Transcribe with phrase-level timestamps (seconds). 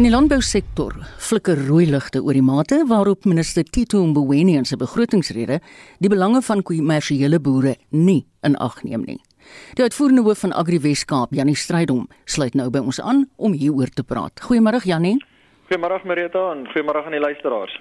[0.00, 4.78] In die landbousektor flikker rooi ligte oor die mate waarop minister Tito Mboweni in sy
[4.80, 5.58] begrotingsrede
[6.00, 9.18] die belange van kommersiële boere nie in ag neem nie.
[9.76, 13.92] Die uitvoerende hoof van Agri Weskaap, Janie Strydom, sluit nou by ons aan om hieroor
[13.92, 14.40] te praat.
[14.40, 15.18] Goeiemôre Janie.
[15.68, 17.76] Goeiemôre Marita en goeiemôre aan die luisteraars.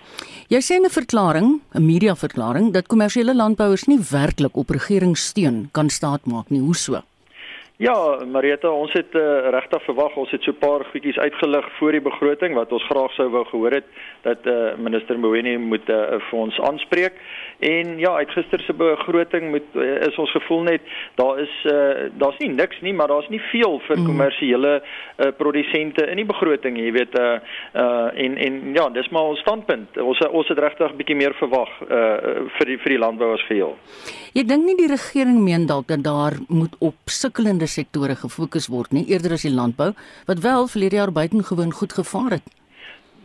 [0.52, 6.50] Jy sê 'n verklaring, 'n mediaverklaring, dat kommersiële landbouers nie werklik op regeringssteun kan staatmaak
[6.50, 6.60] nie.
[6.60, 7.02] Hoe so?
[7.80, 7.96] Ja,
[8.28, 9.22] Marita, ons het uh,
[9.56, 13.12] regtig verwag, ons het so 'n paar goedjies uitgelig voor die begroting wat ons graag
[13.16, 13.88] sou wou gehoor het
[14.22, 17.14] dat uh, minister Mboweni moet uh, vir ons aanspreek.
[17.60, 20.82] En ja, uit gister se begroting moet uh, is ons gevoel net
[21.16, 24.06] daar is uh, daar's nie niks nie, maar daar's nie veel vir mm.
[24.06, 27.40] kommersiële uh, produsente in die begroting, jy weet uh,
[27.80, 29.98] uh en en ja, dis maar ons standpunt.
[29.98, 33.78] Ons ons het regtig 'n bietjie meer verwag uh vir die vir die landbouers geheel.
[34.34, 38.96] Jy dink nie die regering meen dalk dat daar moet op sukkelende sektore gefokus word
[38.96, 39.94] nie eerder as die landbou
[40.28, 42.56] wat wel verlede jaar buitengewoon goed gevaar het.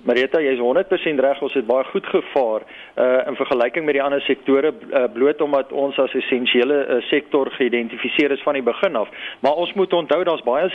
[0.04, 2.64] Marita, jy's 100% reg, ons het baie goed gevaar
[3.00, 7.48] uh in vergelyking met die ander sektore uh, bloot omdat ons as essensiële uh, sektor
[7.56, 9.08] geïdentifiseer is van die begin af.
[9.40, 10.68] Maar ons moet onthou daar's baie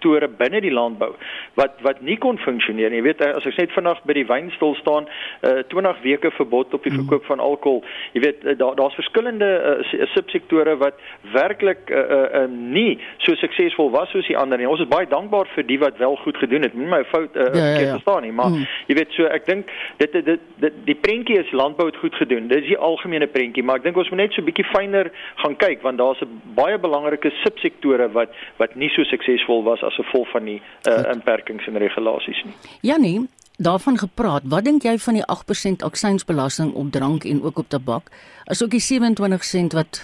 [0.00, 1.14] subsektore binne die landbou
[1.54, 3.00] wat wat nie kon funksioneer nie.
[3.00, 5.08] Jy weet as ek net vanaand by die wynstal staan,
[5.42, 7.04] uh 20 weke verbod op die mm.
[7.04, 7.82] verkoop van alkohol.
[8.14, 9.48] Jy weet uh, daar daar's verskillende
[9.84, 10.98] uh, subsektore wat
[11.32, 14.68] werklik uh, uh, nie so suksesvol was soos die ander nie.
[14.68, 16.74] Ons is baie dankbaar vir die wat wel goed gedoen het.
[16.74, 17.96] Moenie my fout uh, ja, ja, ja.
[17.96, 18.66] verstaan nie maar mm.
[18.88, 22.14] jy weet so ek dink dit, dit dit dit die prentjie is landbou het goed
[22.14, 22.48] gedoen.
[22.48, 25.10] Dis die algemene prentjie, maar ek dink ons moet net so 'n bietjie fyner
[25.42, 29.98] gaan kyk want daar's 'n baie belangrike subsektore wat wat nie so suksesvol was as
[30.00, 32.56] gevolg van die uh, inperkings en regulasies nie.
[32.86, 33.18] Janie
[33.60, 38.08] Daarvan gepraat, wat dink jy van die 8% aksiesbelasting op drank en ook op tabak?
[38.48, 40.00] Asook die 27 sent wat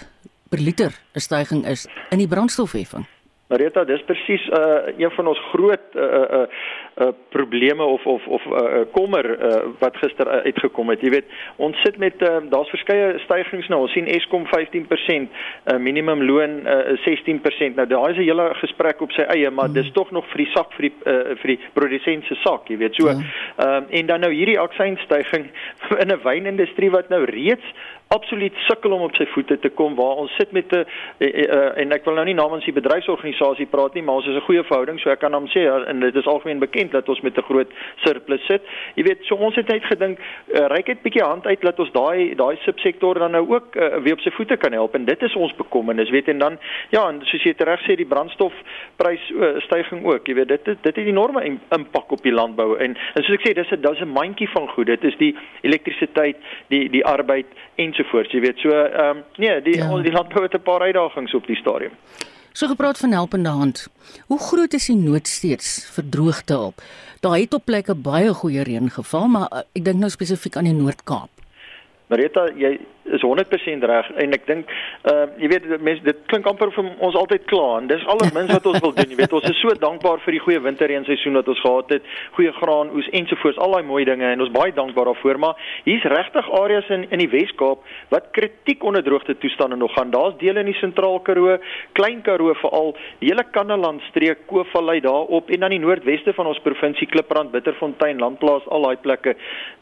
[0.53, 3.07] per liter 'n stygings is in die brandstofheffing?
[3.47, 6.41] Marita, dis presies uh een van ons groot uh uh
[6.99, 11.01] uh probleme of of of uh kommer uh wat gister uitgekom het.
[11.01, 13.85] Jy weet, ons sit met uh daar's verskeie stygings nou.
[13.87, 15.31] Ons sien Eskom 15%,
[15.71, 17.79] uh minimum loon uh 16%.
[17.79, 20.51] Nou daai is 'n hele gesprek op sy eie, maar dis tog nog vir die
[20.51, 22.95] sak vir die uh vir die produsent se sak, jy weet.
[22.95, 23.23] So, ehm
[23.59, 23.79] ja.
[23.79, 25.47] uh, en dan nou hierdie aksiesstyging
[26.03, 27.75] in 'n wynindustrie wat nou reeds
[28.09, 30.85] absoluut sukkel om op sy voete te kom waar ons sit met 'n
[31.83, 34.63] en ek wil nou nie namens die bedryfsorganisasie praat nie maar ons is 'n goeie
[34.63, 37.43] verhouding so ek kan hom sê en dit is algemeen bekend dat ons met 'n
[37.43, 37.71] groot
[38.05, 38.63] surplus sit.
[38.95, 41.93] Jy weet so ons het net gedink uh, ryk net bietjie hand uit dat ons
[41.93, 45.23] daai daai subsektor dan nou ook uh, weer op sy voete kan help en dit
[45.23, 46.59] is ons bekommernis weet en dan
[46.91, 50.79] ja en soos jy reg sê die brandstofprys uh, stygings ook jy weet dit dit
[50.83, 54.01] het 'n enorme impak op die landbou en en soos ek sê dis 'n dis
[54.01, 56.37] 'n mandjie van goed dit is die elektrisiteit
[56.69, 57.47] die die arbeid
[57.77, 58.59] en ensovoorts, jy weet.
[58.63, 59.89] So ehm um, nee, die ja.
[60.03, 61.93] die landbou het 'n paar uitdagings op die stadium.
[62.53, 63.89] So gepraat van helpende hand.
[64.27, 66.75] Hoe groot is die nood steeds vir droogte op?
[67.21, 70.65] Daar het op plekke baie goeie reën geval, maar uh, ek dink nou spesifiek aan
[70.65, 71.29] die Noord-Kaap.
[72.07, 72.79] Marita, jy
[73.13, 74.11] is 100% reg.
[74.23, 74.71] En ek dink
[75.11, 78.67] uh jy weet mense dit klink amper vir ons altyd klaar en dis almins wat
[78.67, 79.35] ons wil doen jy weet.
[79.37, 82.93] Ons is so dankbaar vir die goeie winterreën seisoen wat ons gehad het goeie graan
[82.97, 86.89] oes ensovoorts al daai mooi dinge en ons baie dankbaar daarvoor maar hier's regtig areas
[86.95, 87.85] in in die Wes-Kaap
[88.15, 90.11] wat kritiek onder droogte toestande nog gaan.
[90.11, 91.59] Daar's dele in die sentraal Karoo
[91.99, 96.63] klein Karoo veral die hele Kannaland streek Koopvallei daarop en dan die noordweste van ons
[96.65, 99.37] provinsie Kliprand Bitterfontein Landplaas al daai plekke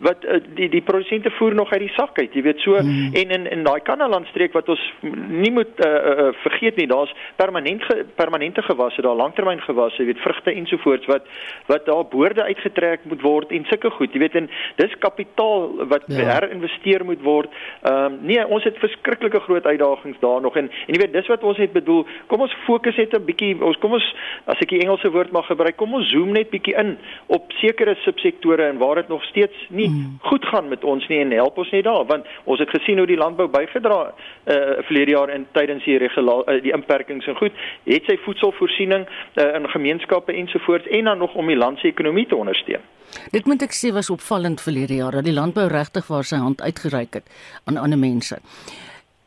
[0.04, 2.60] wat uh, die die produsente voer nog uit die sak uit jy weet.
[2.64, 4.82] So hmm en in in daai Kanaland streek wat ons
[5.28, 10.08] nie moet uh, uh, vergeet nie daar's permanent ge, permanente gewasse daar langtermyn gewasse jy
[10.10, 11.28] weet vrugte ensovoorts wat
[11.70, 16.08] wat daar boorde uitgetrek moet word en sulke goed jy weet en dis kapitaal wat
[16.08, 16.26] ja.
[16.32, 17.50] herinvesteer moet word
[17.82, 21.30] ehm um, nee ons het verskriklike groot uitdagings daar nog en en jy weet dis
[21.30, 24.08] wat ons het bedoel kom ons fokus net 'n bietjie ons kom ons
[24.46, 26.96] as ek die Engelse woord mag gebruik kom ons zoom net bietjie in
[27.26, 30.18] op sekere subsektore en waar dit nog steeds nie mm.
[30.30, 33.12] goed gaan met ons nie en help ons net daar want ons het gesien hoe
[33.12, 37.52] die landbou bygedra uh verlede jaar in tydens die regula uh, die inperkings en goed
[37.84, 42.26] het sy voedselvoorsiening uh, in gemeenskappe ensovoorts en dan nog om die land se ekonomie
[42.26, 42.82] te ondersteun.
[43.30, 46.64] Dit moet ek sê was opvallend verlede jaar dat die landbou regtig waar sy hand
[46.64, 47.30] uitgereik het
[47.64, 48.40] aan ander mense.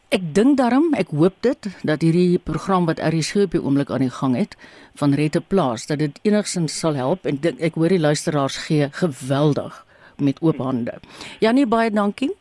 [0.08, 4.06] Ek dink daarom, ek hoop dit dat hierdie program wat RSG op die oomblik aan
[4.06, 4.56] die gang het
[4.96, 8.88] van Rette Plaas dat dit enigsins sal help en dink ek hoor die luisteraars gee
[9.02, 9.84] geweldig
[10.24, 10.96] met oop hande.
[11.44, 12.32] Janie baie dankie.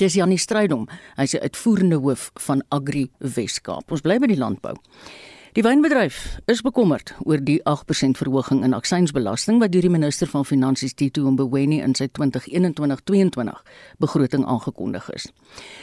[0.00, 0.86] Dis Janie Strydom.
[1.18, 3.92] Hy's die uitvoerende hoof van Agri Weskaap.
[3.92, 4.72] Ons bly by die landbou.
[5.52, 10.46] Die wynbedryf is bekommerd oor die 8% verhoging in aksiesbelasting wat deur die minister van
[10.48, 13.52] Finansies Tito Mboweni in sy 2021-22
[14.00, 15.28] begroting aangekondig is.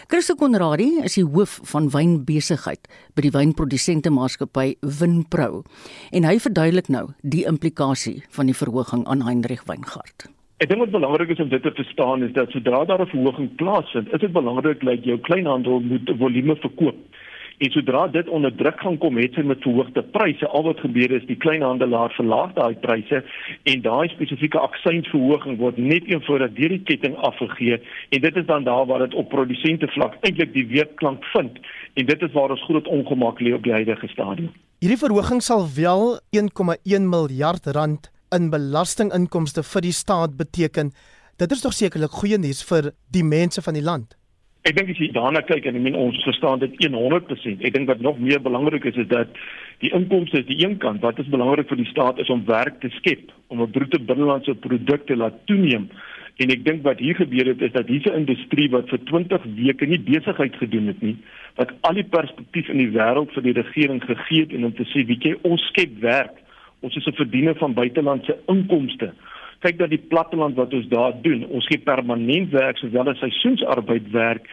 [0.10, 5.62] Christo Konradi is die hoof van wynbesigheid by die wynprodusente maatskappy Winpro
[6.10, 10.32] en hy verduidelik nou die implikasie van die verhoging aan Heinrich Weingart.
[10.60, 13.56] Ek dink wat belangrik is om dit te verstaan is dat sodra daar 'n verhoging
[13.56, 16.98] plaasvind, is dit belangrik dat jou kleinhandel moet volume verkoop.
[17.58, 20.48] En sodra dit onder druk gaan kom, het sy met verhoogde pryse.
[20.48, 23.24] Al wat gebeur is die kleinhandelaar verlaag daai pryse
[23.64, 27.80] en daai spesifieke aksiesverhoging word net eenvoudig deur die ketting afgegee
[28.10, 31.60] en dit is dan daar waar dit op produsente vlak eintlik die weerklank vind
[31.94, 34.52] en dit is waar ons groot ongemak lê op die huidige stadium.
[34.80, 40.92] Hierdie verhoging sal wel 1,1 miljard rand in belastinginkomste vir die staat beteken.
[41.40, 44.16] Dit is tog sekerlik goeie nuus vir die mense van die land.
[44.68, 47.62] Ek dink as jy daarna kyk en ek meen ons verstaan dit 100%.
[47.64, 49.31] Ek dink wat nog meer belangrik is is dat
[49.80, 51.00] die inkomste is die een kant.
[51.02, 54.56] Wat is belangrik vir die staat is om werk te skep, om 'n bruto binnelandse
[54.56, 55.88] produk te laat toeneem.
[56.40, 59.86] En ek dink wat hier gebeur het is dat hierdie industrie wat vir 20 weke
[59.86, 61.18] nie besigheid gedoen het nie,
[61.56, 64.88] wat al die perspektief in die wêreld vir die regering gegee het en om te
[64.92, 66.38] sê, weet jy, ons skep werk.
[66.81, 69.14] Ons is 'n verdiener van buitelandse inkomste
[69.64, 74.08] kyk dat die platteland wat ons daar doen, ons gee permanent werk sowel as seisoensarbeid
[74.14, 74.48] werk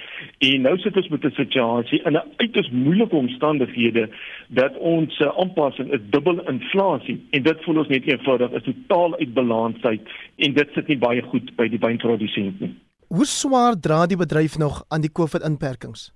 [0.45, 4.09] en nou sit ons met 'n situasie in 'n uiters moeilike omstandighede
[4.49, 9.19] dat ons uh, aanpassing is dubbel inflasie en dit voel ons net eenvoudig is totaal
[9.19, 10.03] uit balans uit
[10.37, 12.75] en dit sit nie baie goed by die wynprodusent nie.
[13.09, 16.11] Hoe swaar dra die bedryf nog aan die COVID-inperkings?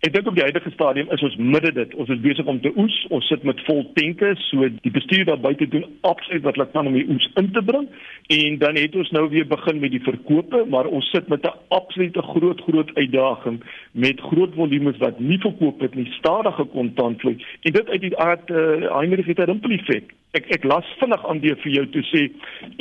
[0.00, 1.90] Ek dink op die huidige stadium is ons midde dit.
[2.00, 2.94] Ons is besig om te oes.
[3.12, 6.88] Ons sit met vol tenke, so die bestuur daar buite doen absoluut wat hulle kan
[6.88, 7.84] om die oes in te bring.
[8.32, 11.52] En dan het ons nou weer begin met die verkope, maar ons sit met 'n
[11.68, 13.60] absolute groot groot uitdaging
[13.92, 17.36] met groot volumes wat nie verkoop het nie, stadige kontantvloei.
[17.60, 21.24] En dit uit die aard uh, Heinrich het 'n rimpel effek ek ek las vinnig
[21.26, 22.22] aan die vir jou toe sê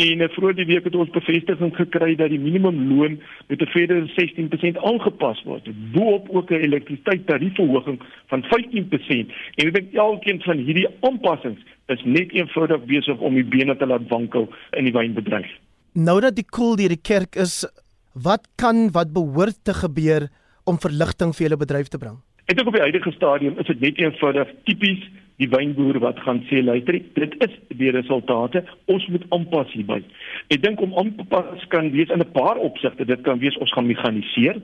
[0.06, 3.18] en eh, vroeër die week het ons bevestiging gekry dat die minimumloon
[3.50, 5.66] met 'n verdere 16% aangepas word.
[5.94, 8.00] Boop ook 'n elektrisiteit tariefverhoging
[8.30, 13.44] van 15% en ek dink elkeen van hierdie aanpassings is net eenvoudig besig om die
[13.44, 15.50] bene te laat wankel in die wynbedryf.
[15.94, 17.66] Nou dat die koel deur die kerk is,
[18.14, 20.30] wat kan wat behoort te gebeur
[20.66, 22.22] om verligting vir julle bedryf te bring?
[22.46, 25.02] Ek dink op die huidige stadium is dit net eenvoudig tipies
[25.40, 28.64] die wynboer wat gaan sê luister dit is die resultate.
[28.92, 30.04] Ons moet aanpas hierby.
[30.52, 33.06] Ek dink om aanpas kan wees in 'n paar opsigte.
[33.06, 34.60] Dit kan wees ons gaan meganiseer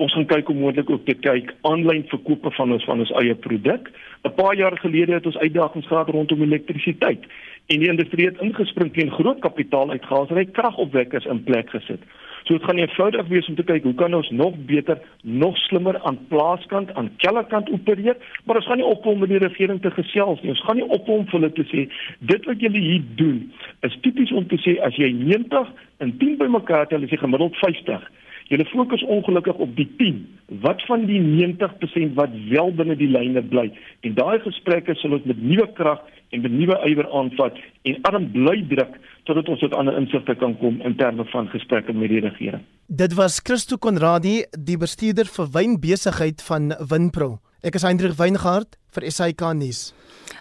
[0.00, 3.34] ons gaan kyk hoe moontlik ook te kyk aanlyn verkope van ons van ons eie
[3.46, 3.90] produk
[4.24, 7.22] 'n paar jaar gelede het ons uitdagings gehad rondom elektrisiteit
[7.66, 12.00] en die industrie het ingespring teen groot kapitaal uitgehaal en hy kragopwekkers in plek gesit
[12.42, 15.98] So dit gaan eenvoudig wees om te kyk hoe kan ons nog beter, nog slimmer
[16.02, 20.42] aan plaaskant, aan kellerkant opereer, maar ons gaan nie ophou met die regering te gesels
[20.42, 20.54] nie.
[20.54, 21.86] Ons gaan nie ophou om vir hulle te sê
[22.32, 23.38] dit wat julle hier doen
[23.86, 25.70] is tipies om te sê as jy 90
[26.02, 28.10] in 10 bymekaar tel, is jy gemiddeld 50.
[28.50, 30.18] Julle fokus ongelukkig op die 10.
[30.60, 33.70] Wat van die 90% wat wel binne die lyne bly?
[34.04, 36.02] En daai gesprekke sal ons met nuwe krag
[36.32, 37.56] en met nuwe ywer aanvat
[37.88, 41.94] en arm bly druk sodat ons tot ander insigte kan kom in terme van gesprekke
[41.94, 42.62] met die regering.
[42.86, 47.38] Dit was Christo Konradi, die bestuurder vir wynbesigheid van Winpro.
[47.62, 49.92] Ek is Hendrik Weingart vir SAK nuus.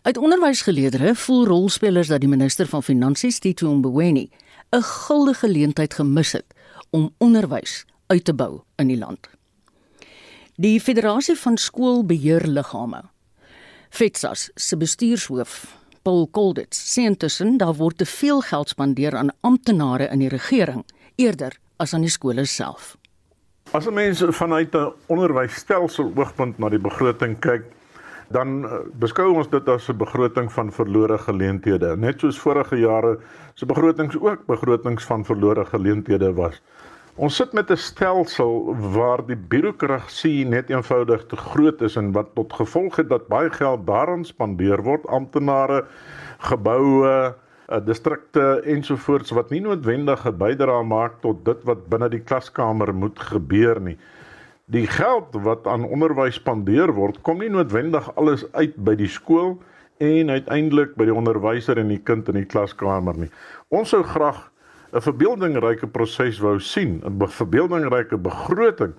[0.02, 4.30] Uit onderwysgeleerdere voel rolspelers dat die minister van Finansies, Tito Mboweni,
[4.74, 6.48] 'n guldige geleentheid gemis het
[6.90, 9.30] om onderwys uit te bou in die land.
[10.56, 13.04] Die Federasie van Skoolbeheerliggame,
[13.90, 20.08] FETSAS se bestuurshoof, Paul Colditz sê intussen daar word te veel geld spandeer aan amptenare
[20.10, 20.82] in die regering
[21.16, 22.96] eerder as aan die skole self.
[23.72, 27.64] As 'n mens vanuit 'n onderwysstelsel oogpunt na die begroting kyk,
[28.32, 33.20] dan eh, beskou ons dit as 'n begroting van verlore geleenthede, net soos vorige jare
[33.54, 36.62] se begrotings ook begrotings van verlore geleenthede was.
[37.20, 42.36] Ons sit met 'n stelsel waar die birokrasie net eenvoudig te groot is en wat
[42.36, 45.86] tot gevolg het dat baie geld daaraan spandeer word amptenare,
[46.40, 47.36] geboue,
[47.68, 52.94] eh, distrikte ensovoorts wat nie noodwendig 'n bydrae maak tot dit wat binne die klaskamer
[52.94, 53.98] moet gebeur nie.
[54.66, 59.60] Die geld wat aan onderwys spandeer word, kom nie noodwendig alles uit by die skool
[59.98, 63.30] en uiteindelik by die onderwyser en die kind in die klaskamer nie.
[63.70, 64.52] Ons sou graag
[64.94, 68.94] 'n verbeeldingryke proses wou sien, 'n verbeeldingryke begroting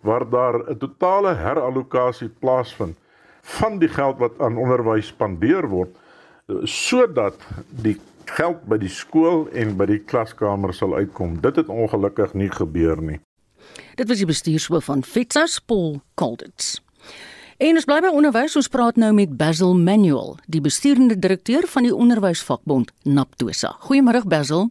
[0.00, 2.96] waar daar 'n totale herallokasie plaasvind
[3.42, 5.96] van die geld wat aan onderwys spandeer word
[6.64, 7.34] sodat
[7.68, 11.40] die geld by die skool en by die klaskamer sal uitkom.
[11.40, 13.20] Dit het ongelukkig nie gebeur nie.
[13.96, 16.80] Dit was die bestuurshoof van FETSAS, Paul Colditz.
[17.56, 18.56] En ons bly by onderwys.
[18.56, 23.76] Ons praat nou met Basil Manuel, die besturende direkteur van die onderwysvakbond Naptosa.
[23.86, 24.70] Goeiemôre Basil.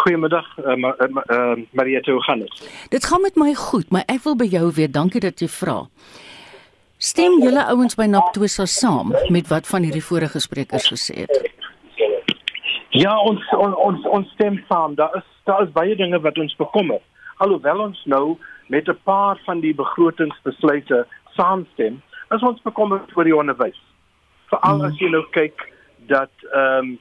[0.00, 2.62] Goeiemiddag, uh, ma uh, uh, Maria Johannes.
[2.88, 5.82] Dit gaan met my goed, maar ek wil by jou weet, dankie dat jy vra.
[7.00, 11.50] Stem julle ouens by Naptosa saam met wat van hierdie vorige sprekers gesê het?
[12.96, 14.96] Ja, ons on, ons ons stem saam.
[14.98, 17.00] Daar is daar is baie dinge wat ons bekommer.
[17.40, 18.36] Alhoewel ons nou
[18.68, 23.80] met 'n paar van die begrotingsbesluite saamstem, is ons bekommerd oor die onderwys.
[24.48, 24.84] Veral mm.
[24.84, 25.68] as jy nou kyk
[26.06, 26.98] dat ehm um,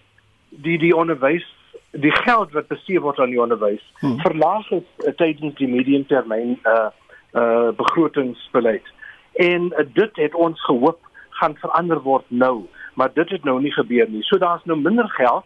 [0.50, 1.46] die die onderwys
[1.92, 4.20] die geld wat bestee word aan die onderwys hmm.
[4.22, 6.90] verlaag het uh, tydens die mediumtermyn uh
[7.34, 8.86] uh begrotingsbeleid.
[9.34, 13.72] En uh, dit het ons gehoop gaan verander word nou, maar dit het nou nie
[13.72, 14.24] gebeur nie.
[14.24, 15.46] So daar's nou minder geld,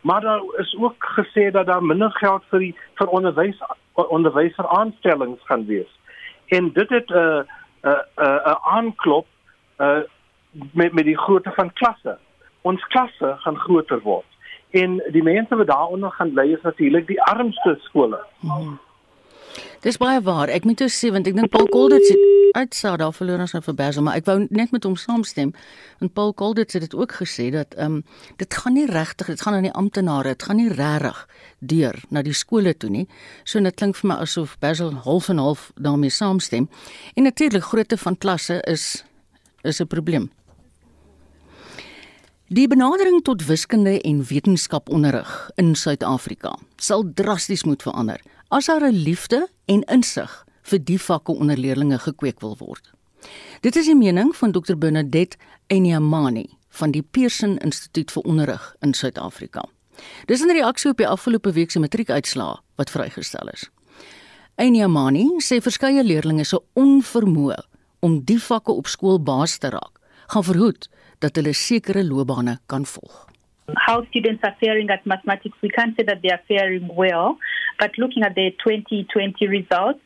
[0.00, 3.60] maar daar is ook gesê dat daar minder geld vir die vir onderwys
[3.92, 5.88] onderwyseraanstellings gaan wees.
[6.48, 7.40] En dit het 'n uh,
[7.82, 9.26] 'n uh, 'n uh, uh, aanklop
[9.78, 10.00] uh
[10.72, 12.18] met met die grootte van klasse.
[12.62, 14.31] Ons klasse gaan groter word
[14.72, 18.18] en die mense wat daaronder gaan bly is natuurlik die armste skole.
[18.40, 18.78] Hmm.
[19.82, 20.48] Dis baie waar.
[20.48, 22.20] Ek moet jou sê want ek dink Paul Kolditz het
[22.52, 25.50] uitsaai daar verloor ons nou vir Basel, maar ek wou net met hom saamstem.
[26.00, 28.04] Want Paul Kolditz het dit ook gesê dat ehm um,
[28.38, 31.24] dit gaan nie regtig, dit gaan aan die amptenare, dit gaan nie regtig
[31.58, 33.08] deur na die skole toe nie.
[33.44, 36.68] So dit klink vir my asof Basel half en half daarmee saamstem.
[37.16, 39.04] En natuurlik grootte van klasse is
[39.62, 40.30] is 'n probleem.
[42.52, 48.20] Die benadering tot wiskunde en wetenskaponderrig in Suid-Afrika sal drasties moet verander
[48.52, 52.92] as daar 'n liefde en insig vir die vakke onder leerders gekweek wil word.
[53.60, 58.94] Dit is die mening van Dr Bernadette Enyamani van die Pearson Instituut vir Onderrig in
[58.94, 59.64] Suid-Afrika.
[60.26, 63.70] Dis 'n reaksie op die afgelope week se matriekuitslae wat vrygestel is.
[64.56, 67.62] Enyamani sê verskeie leerders se onvermoë
[68.00, 70.88] om die vakke op skool baas te raak, gaan verhoed
[71.22, 73.28] dat hulle sekere loopbane kan volg.
[73.86, 77.38] How students are faring at mathematics, we can't say that they are faring well,
[77.78, 80.00] but looking at the 2020 results,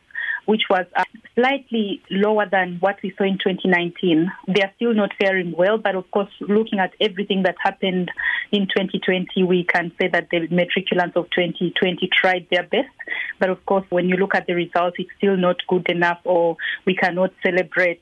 [0.45, 1.03] which was uh,
[1.35, 4.31] slightly lower than what we saw in 2019.
[4.47, 8.09] They are still not faring well, but of course, looking at everything that happened
[8.51, 12.95] in 2020, we can say that the matriculants of 2020 tried their best.
[13.39, 16.55] But of course, when you look at the results, it's still not good enough, or
[16.85, 18.01] we cannot celebrate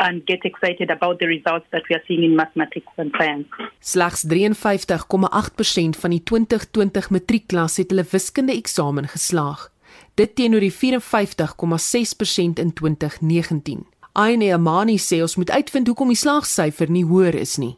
[0.00, 3.48] and get excited about the results that we are seeing in mathematics and science.
[3.80, 9.68] Slegs 53,8% van die 2020 matriekklas het hulle wiskunde eksamen geslaag.
[10.14, 13.86] Dit teenoor die 54,6% in 2019.
[14.12, 17.76] Aine Amani sê ons moet uitvind hoekom die slaagsyfer nie hoër is nie.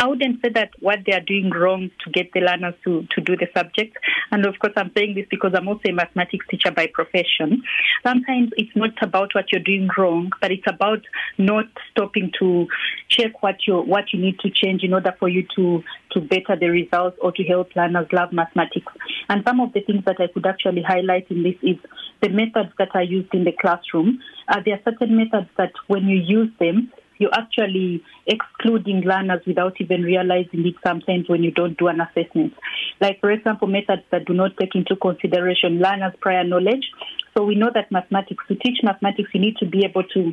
[0.00, 3.20] I wouldn't say that what they are doing wrong to get the learners to, to
[3.20, 3.96] do the subject.
[4.30, 7.62] And of course, I'm saying this because I'm also a mathematics teacher by profession.
[8.06, 11.00] Sometimes it's not about what you're doing wrong, but it's about
[11.36, 12.68] not stopping to
[13.08, 16.56] check what you what you need to change in order for you to to better
[16.58, 18.92] the results or to help learners love mathematics.
[19.28, 21.76] And some of the things that I could actually highlight in this is
[22.22, 24.20] the methods that are used in the classroom.
[24.48, 29.74] Uh, there are certain methods that when you use them, you're actually excluding learners without
[29.80, 32.54] even realizing it sometimes when you don't do an assessment.
[33.00, 36.86] Like, for example, methods that do not take into consideration learners' prior knowledge.
[37.36, 40.32] So we know that mathematics, to teach mathematics, you need to be able to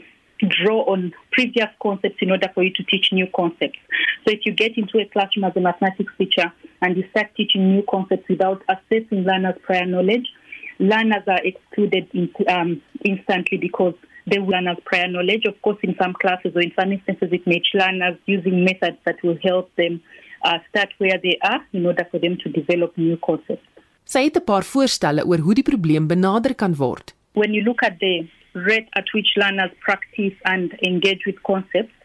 [0.49, 3.79] draw on previous concepts in order for you to teach new concepts.
[4.25, 6.51] So if you get into a classroom as a mathematics teacher
[6.81, 10.27] and you start teaching new concepts without assessing learners' prior knowledge,
[10.79, 13.93] learners are excluded in, um, instantly because
[14.27, 15.45] they will learn as prior knowledge.
[15.45, 19.21] Of course, in some classes or in some instances, it may learners using methods that
[19.23, 20.01] will help them
[20.43, 23.67] uh, start where they are in order for them to develop new concepts.
[24.05, 27.13] Sy het 'n paar voorstelle oor hoe die probleem benader kan word.
[27.33, 31.95] When you look at the rate at which learners practice and engage with concepts,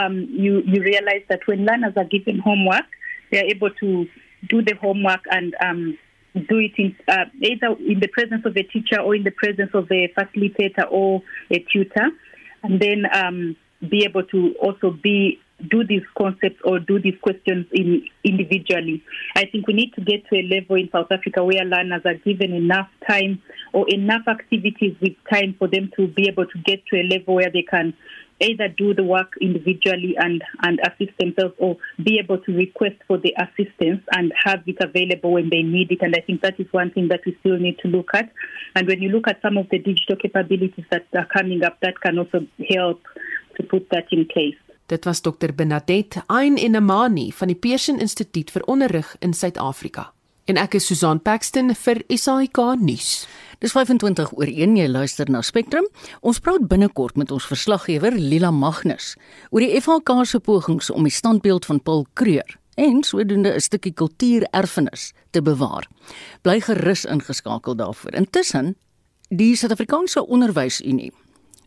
[0.00, 2.86] um, you, you realize that when learners are given homework,
[3.30, 4.06] they are able to
[4.48, 5.98] do the homework and um,
[6.34, 9.70] do it in, uh, either in the presence of a teacher or in the presence
[9.74, 12.10] of a facilitator or a tutor,
[12.62, 13.56] and then um,
[13.88, 19.02] be able to also be do these concepts or do these questions in, individually.
[19.36, 22.14] I think we need to get to a level in South Africa where learners are
[22.14, 26.84] given enough time or enough activities with time for them to be able to get
[26.86, 27.94] to a level where they can
[28.40, 33.18] either do the work individually and, and assist themselves or be able to request for
[33.18, 35.98] the assistance and have it available when they need it.
[36.00, 38.30] And I think that is one thing that we still need to look at.
[38.74, 42.00] And when you look at some of the digital capabilities that are coming up, that
[42.00, 43.02] can also help
[43.56, 44.56] to put that in place.
[44.86, 50.08] Dit was Dr Benadette Ein Enamani van die Pearson Instituut vir Onderrig in Suid-Afrika.
[50.50, 53.10] En ek is Susan Paxton vir SAK nuus.
[53.62, 55.84] Dis 25 oor 1 jy luister na Spectrum.
[56.26, 59.12] Ons praat binnekort met ons verslaggewer Lila Magnus
[59.52, 63.94] oor die FHK se pogings om die standbeeld van Paul Kreur en sodoende 'n stukkie
[63.94, 65.86] kultuurerfenis te bewaar.
[66.42, 68.14] Bly gerus ingeskakel daarvoor.
[68.14, 68.74] Intussen
[69.28, 71.12] die Suid-Afrikaanse Onderwysunie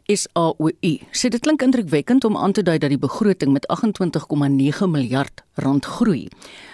[0.08, 1.02] SAOI.
[1.12, 5.86] Sê dit klink indrukwekkend om aan te dui dat die begroting met 28,9 miljard rand
[5.86, 6.28] groei.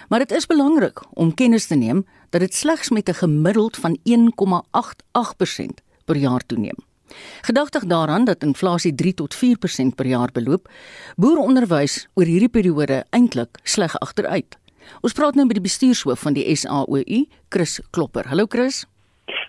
[0.08, 3.98] Maar dit is belangrik om kennis te neem dat dit slegs met 'n gemiddeld van
[4.04, 6.78] 1,88% per jaar toeneem.
[7.42, 10.70] Gedagtig daaraan dat inflasie 3 tot 4% per jaar beloop,
[11.16, 14.58] boer onderwys oor hierdie periode eintlik sleg agteruit.
[15.00, 18.28] Ons praat nou met die bestuurshoof van die SAOI, Chris Klopper.
[18.28, 18.86] Hallo Chris.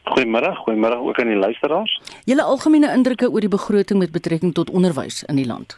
[0.03, 2.01] Goeiemôre, goeiemôre ook aan die luisteraars.
[2.25, 5.77] Julle algemene indrukke oor die begroting met betrekking tot onderwys in die land.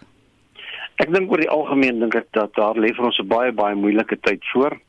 [1.04, 3.76] Ek dink oor die algemeen dink ek dat daar lê vir ons 'n baie baie
[3.76, 4.80] moeilike tyd voor.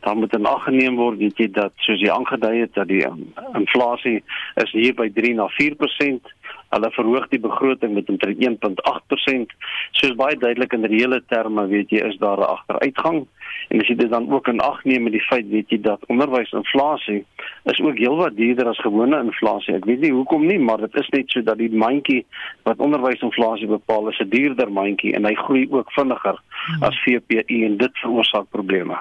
[0.00, 3.04] Daar moet in ag geneem word weet jy dat soos jy aangedui het dat die
[3.06, 4.22] um, inflasie
[4.54, 6.32] is hier by 3 na 4%.
[6.68, 9.54] Hulle verhoog die begroting met omtrent 1.8%.
[9.96, 13.26] Soos baie duidelik in reële terme weet jy is daar 'n agteruitgang.
[13.68, 16.06] En as jy dit dan ook in ag neem met die feit weet jy dat
[16.06, 17.24] onderwysinflasie
[17.64, 19.74] is ook heelwat duurder as gewone inflasie.
[19.74, 22.24] Ek weet nie hoekom nie, maar dit is net so dat die mandjie
[22.62, 26.82] wat onderwysinflasie bepaal is 'n duurder mandjie en hy groei ook vinniger hmm.
[26.82, 28.96] as VPI en dit veroorsaak probleme.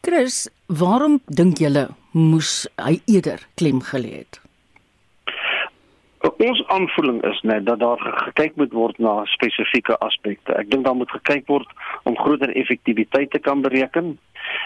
[0.00, 4.45] Chris, waarom dink julle moes hy eerder klem gelê het?
[6.26, 10.54] Ons aanvoeling is net dat daar gekyk moet word na spesifieke aspekte.
[10.58, 11.68] Ek dink daar moet gekyk word
[12.02, 14.16] om groter effektiwiteit te kan bereken.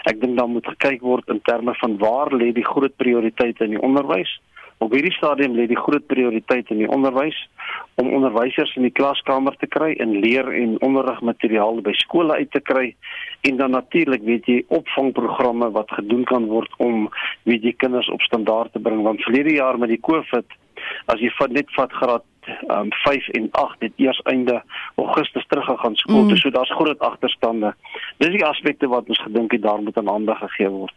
[0.09, 3.75] Ek dink daar moet gekyk word in terme van waar lê die groot prioriteite in
[3.77, 4.33] die onderwys.
[4.81, 7.37] Op hierdie stadium lê die groot prioriteit in die onderwys
[8.01, 12.63] om onderwysers in die klaskamer te kry en leer en onderrigmateriaal by skole uit te
[12.65, 12.87] kry
[13.47, 17.05] en dan natuurlik weet jy opvangprogramme wat gedoen kan word om
[17.49, 20.57] weet jy kinders op standaard te bring want verlede jaar met die COVID
[21.13, 22.25] as jy van net vat graad
[22.73, 24.63] um 5 en 8 het eers einde
[24.95, 26.29] Augustus teruggegaan skool mm.
[26.29, 27.75] toe so daar's groot agterstande.
[28.17, 30.93] Dis die aspekte wat ons gedink het daar moet aan aandag gegee word.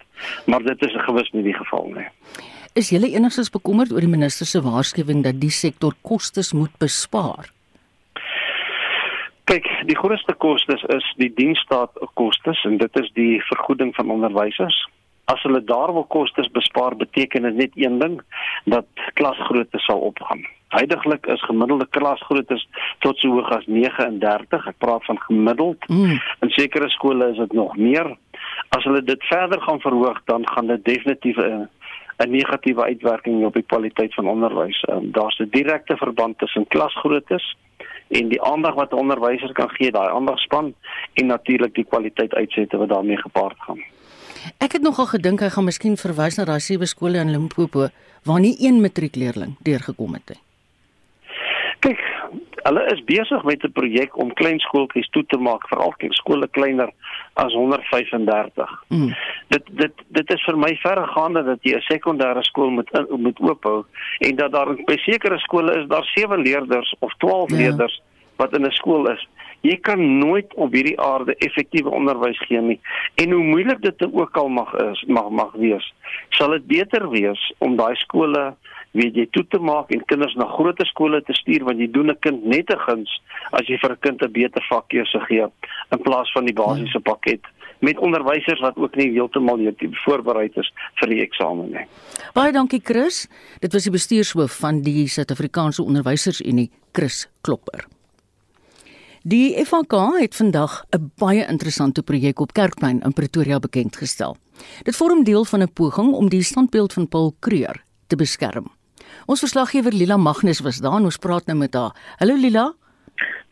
[0.47, 2.09] Maar dit is gewis nie die geval nie.
[2.75, 7.47] Is jy enigstens bekommerd oor die minister se waarskuwing dat die sektor kostes moet bespaar?
[9.47, 14.80] Kyk, die grootste kostes is die diensstaat kostes en dit is die vergoeding van onderwysers
[15.30, 18.19] as hulle daar wil kostes bespaar beteken dit net een ding
[18.75, 18.87] dat
[19.21, 20.43] klasgrootte sal opgaan.
[20.75, 22.58] Heidiglik is gemiddelde klasgrootte
[23.06, 24.67] tot so hoog as 39.
[24.73, 25.89] Ek praat van gemiddeld.
[25.89, 26.19] Mm.
[26.43, 28.10] In sekere skole is dit nog meer.
[28.75, 31.69] As hulle dit verder gaan verhoog, dan gaan dit definitief 'n
[32.17, 34.85] 'n negatiewe uitwerking op die kwaliteit van onderwys.
[34.91, 37.39] Um, Daar's 'n direkte verband tussen klasgrootte
[38.09, 40.75] en die aandag wat 'n onderwyser kan gee, daai aandagspan
[41.15, 43.83] en natuurlik die kwaliteit uitsette wat daarmee gepaard gaan.
[44.59, 47.89] Ek het nogal gedink hy gaan miskien verwys na daai sewe skole in Limpopo
[48.25, 50.41] waar nie een matriekleerling deurgekom het nie.
[51.79, 52.00] Kyk,
[52.65, 56.91] hulle is besig met 'n projek om klein skooltjies toe te maak, veral skole kleiner
[57.33, 58.71] as 135.
[58.89, 59.15] Mm.
[59.49, 63.85] Dit dit dit is vir my verregaande dat jy 'n sekondêre skool moet moet oophou
[64.19, 67.57] en dat daar by sekere skole is daar 7 leerders of 12 ja.
[67.57, 68.03] leerders
[68.37, 69.29] wat in 'n skool is.
[69.61, 72.81] Jy kan nooit op hierdie aarde effektiewe onderwys gee nie.
[73.15, 75.95] En hoe moeilik dit ook al mag is, mag mag wees,
[76.29, 78.55] sal dit beter wees om daai skole
[78.95, 82.11] weet jy toe te maak en kinders na groter skole te stuur want jy doen
[82.11, 83.11] 'n kind net 'n guns
[83.52, 85.47] as jy vir 'n kind 'n beter vakkeuse gee
[85.91, 87.43] in plaas van die basiese pakket
[87.80, 89.59] met onderwysers wat ook nie heeltemal
[90.04, 91.87] voorberei is vir die eksamen nie.
[92.35, 93.28] Baie dankie Chris.
[93.61, 97.85] Dit was die bestuurshoof van die Suid-Afrikaanse Onderwysersunie, Chris Klopper.
[99.25, 104.37] Die FHK het vandag 'n baie interessante projek op Kerkplein in Pretoria bekend gestel.
[104.83, 108.74] Dit vorm deel van 'n poging om die standbeeld van Paul Kreur te beskerm.
[109.26, 111.93] Ons verslaggewer Lila Magnus was daar en ons praat nou met haar.
[112.19, 112.73] Hallo Lila.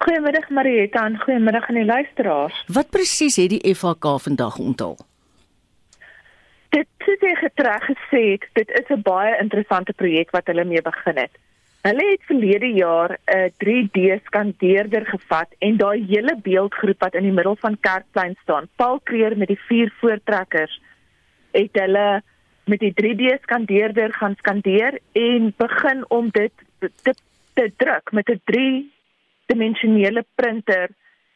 [0.02, 2.64] Goeiemiddag Marieta en goeiemiddag aan die luisteraars.
[2.66, 4.96] Wat presies het die FHK vandag onthul?
[6.72, 8.24] Dit het sy getrek gesê
[8.58, 11.30] dit is 'n baie interessante projek wat hulle mee begin het.
[11.82, 17.32] Hulle het verlede jaar 'n 3D skandeerder gevat en daai hele beeldgroep wat in die
[17.32, 20.80] middel van Kerkplein staan, Paul Kreer met die vier voortrekkers,
[21.50, 22.22] het hulle
[22.64, 27.14] met die 3D skandeerder gaan skandeer en begin om dit te,
[27.54, 30.88] te druk met 'n 3-dimensionele printer.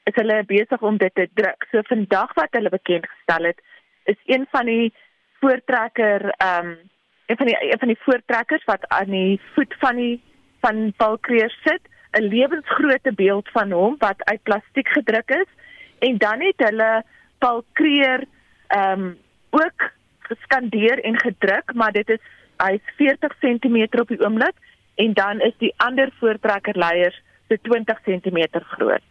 [0.05, 1.67] Is hulle besig om dit te druk.
[1.71, 3.61] So vandag wat hulle bekend gestel het,
[4.05, 4.93] is een van die
[5.41, 6.79] voortrekker ehm um,
[7.27, 10.23] een van die een van die voortrekkers wat aan die voet van die
[10.61, 15.51] van Paul Kreer sit, 'n lewensgrootte beeld van hom wat uit plastiek gedruk is
[15.99, 17.05] en dan het hulle
[17.39, 18.25] Paul Kreer
[18.67, 19.19] ehm um,
[19.51, 19.91] ook
[20.29, 22.23] geskandeer en gedruk, maar dit is
[22.63, 24.57] hy's 40 cm op die oomblik
[24.97, 28.41] en dan is die ander voortrekkerleiers so 20 cm
[28.77, 29.05] groot.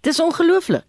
[0.00, 0.84] Dis ongelooflik.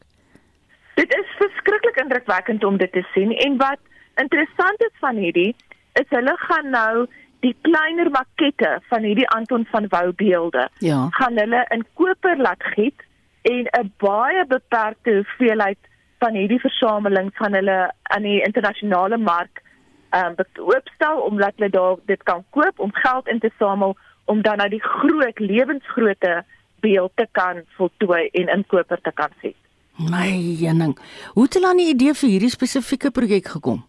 [0.99, 3.79] Dit is verskriklik indrukwekkend om dit te sien en wat
[4.15, 5.55] interessant is van hierdie
[5.99, 7.07] is hulle gaan nou
[7.45, 11.07] die kleiner makette van hierdie Anton van Wouw beelde ja.
[11.15, 13.05] gaan hulle in koper laat giet
[13.41, 15.79] en 'n baie beperkte hoeveelheid
[16.19, 17.79] van hierdie versamelings van hulle
[18.13, 19.63] aan die internasionale mark
[20.09, 24.41] ehm um, oopstel omdat hulle daar dit kan koop om geld in te samel om
[24.41, 26.43] dan nou die groot lewensgrootte
[26.79, 29.55] beeld te kan voltooi en in koper te kan sit.
[29.99, 30.97] My jenning.
[31.33, 33.81] Hoe het hulle aan die idee vir hierdie spesifieke projek gekom?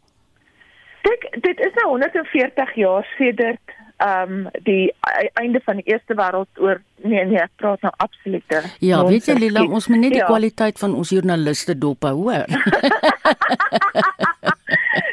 [1.07, 4.95] Kyk, dit is nou 140 jaar sedert ehm um, die
[5.33, 6.85] einde van die Eerste Wêreldoorlog.
[7.03, 8.63] Nee nee, ek praat nou absolute.
[8.81, 10.29] Ja, weet jy Lila, ons moet net die ja.
[10.29, 12.49] kwaliteit van ons joernaliste dop hou, hoor.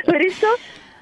[0.10, 0.54] Horiso,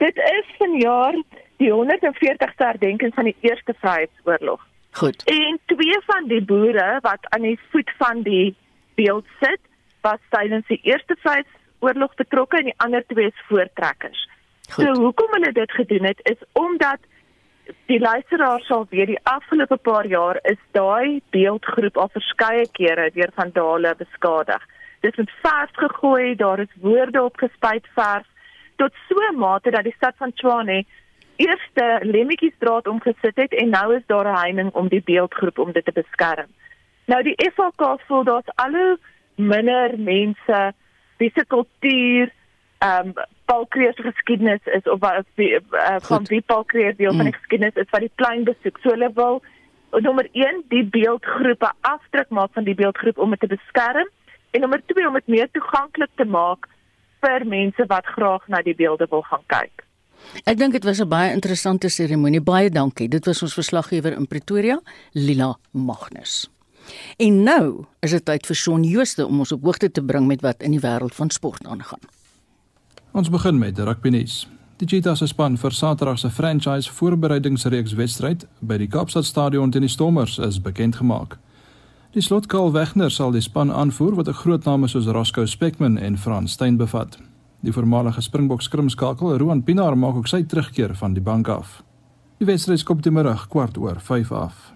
[0.01, 1.19] dit is vanjaar
[1.61, 4.61] die 140ste herdenking van die Eerste Vryheidsoorlog.
[4.97, 5.23] Goed.
[5.29, 8.55] En twee van die boere wat aan die voet van die
[8.95, 9.61] beeld sit,
[10.01, 14.29] was tydens die Eerste Vryheidsoorlog betrokke en die ander twee is voortrekkers.
[14.69, 14.85] Goed.
[14.85, 16.99] So hoekom hulle dit gedoen het is omdat
[17.85, 23.31] die luisteraar sal weet die afgelope paar jaar is daai beeldgroep al verskeie kere deur
[23.35, 24.61] vandale beskadig.
[25.01, 28.27] Dit is vers gegooi, daar is woorde op gespuit vers
[28.75, 30.85] tot so 'n mate dat die stad van Tshwane
[31.35, 35.85] eerste lemmetjiesdraad omgesit het en nou is daar 'n heining om die beeldgroep om dit
[35.85, 36.49] te beskerm.
[37.05, 38.97] Nou die FAK voel daar's al
[39.35, 40.73] minder mense
[41.17, 42.31] wie se kultuur
[42.77, 43.13] ehm um,
[43.45, 47.17] Paul Kreer se geskiedenis is of wat uh, van wie Paul Kreer deel mm.
[47.17, 47.39] van die mm.
[47.39, 48.79] geskiedenis is wat die plein besoek.
[48.81, 49.41] So hulle wil
[50.05, 54.09] nommer 1 die beeldgroepe afdruk maak van die beeldgroep om dit te beskerm
[54.51, 56.67] en nommer 2 om dit meer toeganklik te maak
[57.25, 59.85] vir mense wat graag na die beelde wil gaan kyk.
[60.45, 62.41] Ek dink dit was 'n baie interessante seremonie.
[62.41, 63.09] Baie dankie.
[63.09, 64.79] Dit was ons verslaggewer in Pretoria,
[65.13, 66.49] Lila Magnus.
[67.17, 70.41] En nou is dit tyd vir Shaun Jooste om ons op hoogte te bring met
[70.41, 72.14] wat in die wêreld van sport aangaan.
[73.15, 74.41] Ons begin met rugby nuus.
[74.75, 79.85] Die Cheetahs se span vir Saterdag se franchise voorbereidingsreeks wedstryd by die Kaapstad Stadion teen
[79.85, 81.37] die Stormers is bekend gemaak.
[82.11, 86.17] Die slotkaal Wegner sal die span aanvoer wat 'n groot name soos Roscoe Speckman en
[86.17, 87.17] Frans Steyn bevat.
[87.61, 91.83] Die voormalige Springbok skrimskakel Roan Pinaar maak ook sy terugkeer van die bank af.
[92.37, 94.73] Die wedstryd skop die middag kwart oor 5 af.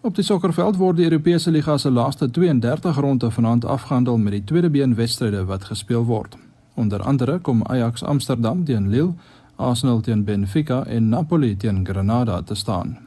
[0.00, 4.44] Op die sokkerveld word die Europese liga se laaste 32 ronde vanaand afgehandel met die
[4.44, 6.36] tweede been wedstryde wat gespeel word.
[6.74, 9.12] Onder andere kom Ajax Amsterdam teen Lille,
[9.56, 12.98] Arsenal teen Benfica en Napoli teen Granada te staan.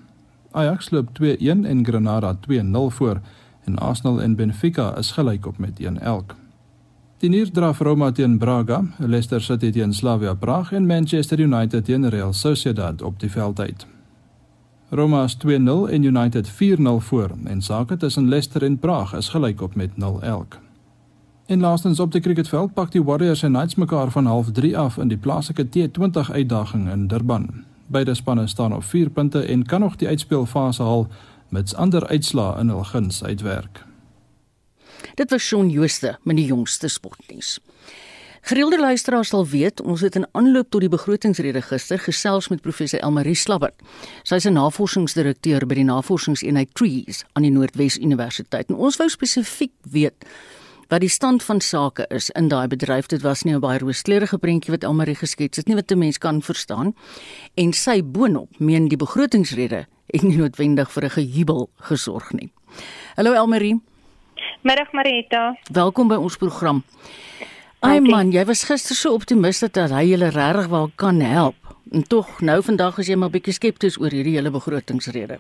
[0.52, 3.20] Ajax loop 2-1 en Granada 2-0 voor
[3.64, 6.36] en Arsenal en Benfica is gelyk op met 1 elk.
[7.18, 12.34] Die Neerdraf Roma teen Braga, Leicester City teen Slavia Praag en Manchester United teen Real
[12.34, 13.88] Sociedad op die veld uit.
[14.90, 15.50] Roma is 2-0
[15.90, 16.54] en United 4-0
[16.98, 20.58] voor en sake tussen Leicester en Praag is gelyk op met 0 elk.
[21.46, 24.98] En laastens op die cricketveld pak die Warriors en Knights mekaar van half 3 af
[24.98, 27.64] in die plaaslike T20 uitdaging in Durban.
[27.88, 31.08] Beide spanne staan op 4 punte en kan nog die uitspelfase haal
[31.50, 33.86] met ander uitslae in hul guns uitwerk.
[35.16, 37.60] Dit was Shaun Jooste met die jongste sportnuus.
[38.42, 43.00] Gereelde luisteraars sal weet ons het in aanloop tot die begrotingsrede gister gesels met professor
[43.00, 43.82] Elmarie Slabbert.
[44.24, 48.70] Sy is 'n navorsingsdirekteur by die Navorsingseenheid Trees aan die Noordwes Universiteit.
[48.70, 50.26] En ons wou spesifiek weet
[50.88, 53.08] wat die stand van sake is in daai bedryf.
[53.08, 56.18] Dit was nie 'n baie rooskleurige prentjie wat Elmarie geskets het nie wat 'n mens
[56.18, 56.96] kan verstaan.
[57.56, 62.52] En sy boonop meen die begrotingsrede het nie noodwendig vir 'n gejubel gesorg nie.
[63.16, 63.82] Hallo Elmarie.
[64.62, 65.58] Middag Marita.
[65.72, 66.84] Welkom by ons program.
[67.80, 71.56] Ai man, jy was gister so optimisties dat hy julle regtig wel kan help.
[71.92, 75.38] En tog nou vandag is jy maar bietjie skepties oor hierdie hele begrotingsrede.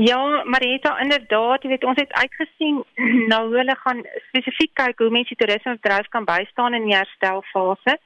[0.00, 2.78] Ja, Marita, inderdaad, jy weet ons het uitgesien
[3.34, 3.98] hoe hulle gaan
[4.30, 7.98] spesifiek kyk hoe mense toerismebedryf kan bystaan in die herstelfase.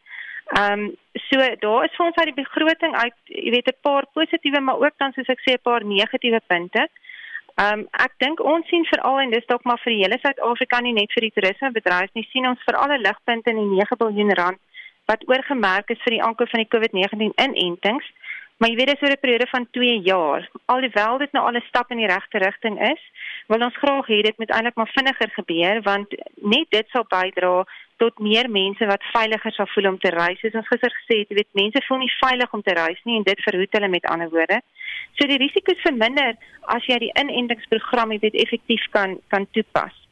[0.58, 0.88] Ehm um,
[1.28, 4.82] so daar is vir ons uit die begroting uit, jy weet 'n paar positiewe maar
[4.82, 6.88] ook dan soos ek sê 'n paar negatiewe punte.
[7.62, 10.80] Ehm um, ek dink ons sien veral en dis dalk maar vir die hele Suid-Afrika
[10.80, 14.38] nie net vir die toerismebedryf nie, sien ons vir alle ligpunte in die 9 miljard
[14.38, 14.60] rand
[15.06, 18.06] wat oorgemerk is vir die aankoop van die COVID-19 inentings.
[18.56, 20.50] Maar jy weet dis oor 'n periode van 2 jaar.
[20.64, 23.02] Alhoewel dit nou al 'n stap in die regte rigting is,
[23.46, 27.66] wil ons graag hê dit moet eintlik maar vinniger gebeur want net dit sal bydra
[27.96, 30.40] tot meer mense wat veiliger sal voel om te reis.
[30.40, 33.16] Soos ons gister gesê het, jy weet mense voel nie veilig om te reis nie
[33.16, 34.60] en dit verhoed hulle met ander woorde.
[35.18, 40.03] So die risiko's verminder as jy die inentingsprogram het effektief kan kan toepas.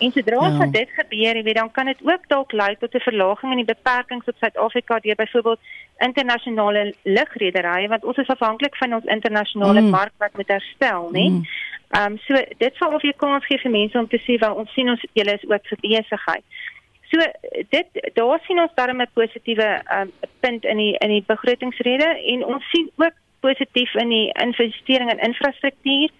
[0.00, 0.66] En sodra ja.
[0.66, 3.74] dit gebeur, jy weet, dan kan dit ook dalk lei tot 'n verlaging in die
[3.74, 5.60] beperkings op Suid-Afrika deur byvoorbeeld
[5.98, 9.90] internasionale lugrederye want ons is afhanklik van ons internasionale mm.
[9.90, 11.28] mark wat moet herstel, né?
[11.28, 11.44] Mm.
[11.90, 14.54] Ehm um, so dit sal of jy kans gee vir mense om te sê wel
[14.54, 16.44] ons sien ons julle is ook vir besigheid.
[17.10, 17.18] So
[17.74, 22.44] dit daar sien ons darem 'n positiewe um, punt in die in die begrotingsrede en
[22.44, 26.10] ons sien ook positief in die investering in infrastruktuur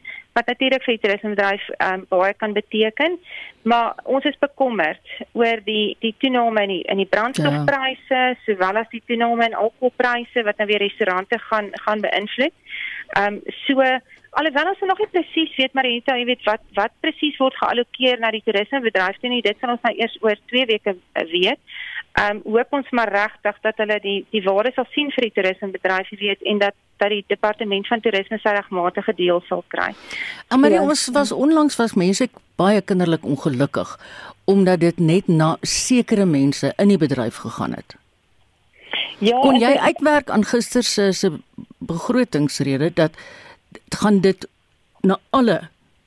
[0.40, 3.18] wat natuurlik vir die toerismebedryf um, baie kan beteken
[3.62, 8.38] maar ons is bekommerd oor die die toename in die in die brandstofpryse ja.
[8.46, 12.56] sowel as die toename in alkoholpryse wat nou weer restaurante gaan gaan beïnvloed.
[13.18, 13.84] Ehm um, so
[14.30, 18.30] Alhoewel ons nog nie presies weet maar jy weet wat wat presies word geallokeer na
[18.30, 21.58] die toerismebedryf toe nie, dit sal ons nou eers oor 2 weke eh, weet.
[22.14, 25.34] Ehm um, hoop ons maar regtig dat hulle die die waarde sal sien vir die
[25.34, 29.90] toerismebedryf weet en dat dat die departement van toerisme sy regmatige deel sal kry.
[30.48, 30.82] Maar ja.
[30.82, 32.28] ons was onlangs was mense
[32.60, 33.96] baie kinderlik ongelukkig
[34.50, 37.94] omdat dit net na sekere mense in die bedryf gegaan het.
[39.20, 41.30] Ja, kon jy uitwerk aan gister se se
[41.78, 43.18] begrotingsrede dat
[43.94, 44.48] gaan dit
[45.06, 45.60] na alle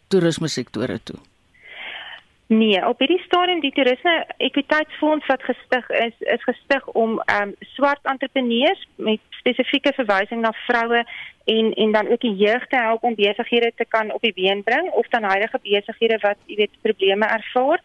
[0.08, 1.20] toerisme sektore toe?
[2.48, 7.56] Nee, op hierdie stadium die toerisme ekwiteitsfonds wat gestig is, is gestig om ehm um,
[7.76, 11.06] swart entrepreneurs met spesifieke verwysing na vroue
[11.46, 14.64] en en dan ook die jeug te help om besighede te kan op die been
[14.64, 17.82] bring of dan huidige besighede wat jy weet probleme ervaar.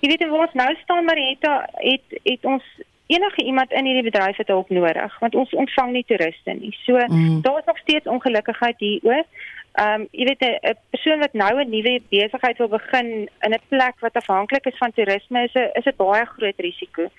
[0.00, 2.64] Jy weet waar ons nou staan Marietta het het ons
[3.06, 6.74] enige iemand in hierdie bedryf het hulp nodig want ons ontvang nie toeriste nie.
[6.84, 7.40] So mm.
[7.42, 9.24] daar is nog steeds ongelukkigheid hieroor.
[9.72, 13.60] Ehm um, jy weet 'n persoon wat nou 'n nuwe besigheid wil begin in 'n
[13.68, 17.10] plek wat afhanklik is van toerisme is 'n is 'n baie groot risiko.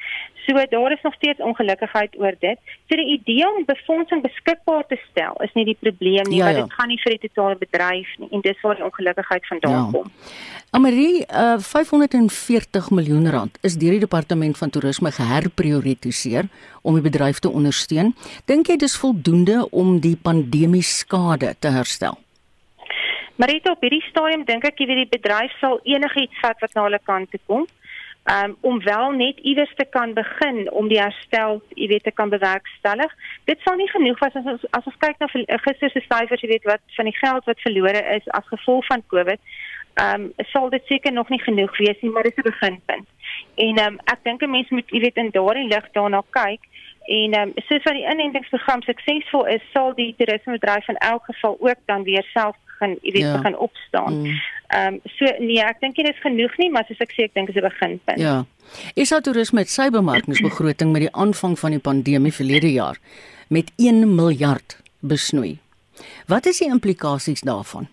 [0.46, 2.58] So daar is nog steeds ongelukkigheid oor dit.
[2.88, 6.54] So die idee om befondsing beskikbaar te stel is nie die probleem nie, ja, ja.
[6.54, 9.72] want dit gaan nie vir die totale bedryf nie en dis waar die ongelukkigheid vandaan
[9.72, 9.90] ja.
[9.92, 10.12] kom.
[10.72, 16.46] Amarie, uh, 540 miljoen rand is deur die departement van toerisme geherprioritiseer
[16.82, 18.16] om die bedryf te ondersteun.
[18.46, 22.18] Dink jy dis voldoende om die pandemie skade te herstel?
[23.40, 26.74] Maar dit op hierdie stadium dink ek jy weet die bedryf sal enigiets vat wat
[26.76, 27.62] na hulle kant toe kom.
[28.30, 32.30] Um, om wel net iewers te kan begin om die herstel, jy weet, te kan
[32.30, 33.16] bewerkstellig.
[33.48, 35.30] Dit sal nie genoeg wees as ons as ons kyk na
[35.64, 39.08] gister se syfers, jy weet wat van die geld wat verlore is as gevolg van
[39.16, 39.42] Covid.
[40.04, 43.08] Ehm um, sal dit seker nog nie genoeg wees nie, maar dit is 'n beginpunt.
[43.56, 46.62] En ehm um, ek dink 'n mens moet jy weet in daardie lig daarna kyk
[47.08, 51.58] en ehm um, soos wat die inentingsprogram suksesvol is, sal die toerismebedryf in elk geval
[51.60, 53.36] ook dan weer self begin, jy weet, ja.
[53.38, 54.20] begin opstaan.
[54.20, 54.40] Mm.
[54.68, 54.94] Ehm mm.
[54.94, 57.52] um, so nee, ek dink dit is genoeg nie, maar soos ek sê, ek dink
[57.52, 58.20] dit is 'n beginpunt.
[58.20, 58.46] Ja.
[58.96, 62.98] Is daar toerisme met sy bemarkingsbegroting met die aanvang van die pandemie verlede jaar
[63.50, 65.58] met 1 miljard besnoei.
[66.28, 67.88] Wat is die implikasies daarvan?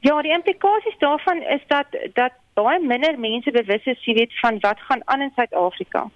[0.00, 4.58] Ja, die implikasies daarvan is dat dat baie minder mense bewus is, jy weet, van
[4.60, 6.08] wat gaan aan in Suid-Afrika.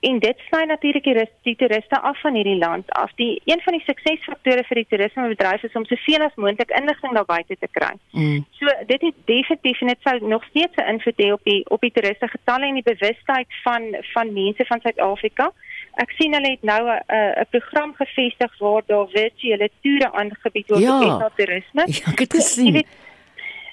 [0.00, 3.10] En dit sny natuurlik die, die toeriste af van hierdie land af.
[3.18, 7.26] Die een van die suksesfaktore vir die toerismebedryf is om soveel as moontlik inligting daar
[7.26, 7.90] buite te kry.
[8.12, 8.44] Mm.
[8.60, 11.90] So dit is definitief net sou nog steeds 'n invloed hê op die op die
[11.90, 13.82] toeriste getalle en die bewustheid van
[14.14, 15.50] van mense van Suid-Afrika.
[15.94, 17.02] Ek sien hulle het nou 'n
[17.42, 21.18] 'n program gevestig waar daar virtuele toere aangebied word ja.
[21.18, 21.82] vir toerisme.
[21.86, 22.74] Ja, ek het gesien.
[22.74, 23.07] So,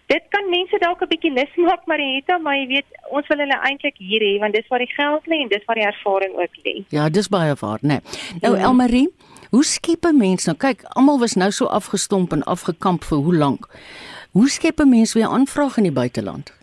[0.06, 3.38] Dit kan mense dalk 'n bietjie lus maak maar Rita, maar jy weet, ons wil
[3.38, 6.34] hulle eintlik hier hê want dis waar die geld lê en dis waar die ervaring
[6.36, 6.84] ook lê.
[6.89, 7.88] Ja, dis baie waar, né?
[7.88, 8.39] Nee.
[8.41, 8.63] Nou ja.
[8.63, 9.10] Elmarie,
[9.50, 10.58] hoe skep 'n mens nou?
[10.58, 13.68] Kyk, almal was nou so afgestomp en afgekamp vir hoe lank?
[14.32, 16.54] Hoe skep 'n mens weer aanvraag in die buiteland?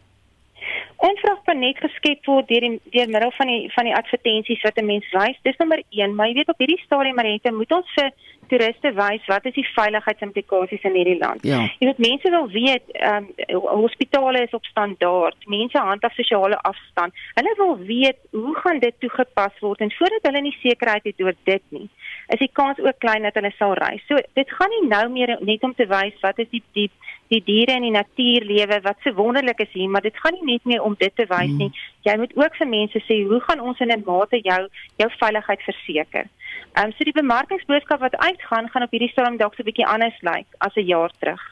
[1.03, 4.77] Aanvraag kan net geskep word deur die deur middel van die van die advertensies wat
[4.79, 5.39] 'n mens wys.
[5.43, 8.13] Dis nommer 1, maar jy weet op hierdie stadium Marita, moet ons vir
[8.53, 11.45] toeriste wys wat is die veiligheidsimplikasies in hierdie land.
[11.49, 11.61] Ja.
[11.81, 17.15] Jy weet mense wil weet, ehm um, hospitale is op standaard, mense handhaaf sosiale afstand.
[17.39, 21.35] Hulle wil weet hoe gaan dit toegepas word en voordat hulle nie sekerheid het oor
[21.45, 21.89] dit nie,
[22.29, 24.05] is die kans ook klein dat hulle sal reis.
[24.07, 26.91] So dit gaan nie nou meer net om te wys wat is die die
[27.33, 30.69] die diere en die natuurlewe wat so wonderlik is hier, maar dit gaan nie net
[30.69, 31.71] meer om dit te wys nie.
[31.71, 31.81] Mm.
[32.09, 34.63] Jy moet ook vir mense sê hoe gaan ons in 'n mate jou
[35.01, 36.29] jou veiligheid verseker.
[36.75, 39.87] Ehm um, so die bemarkingsboodskap wat uitgaan gaan op hierdie stadium dalk so 'n bietjie
[39.87, 41.43] anders lyk as 'n jaar terug.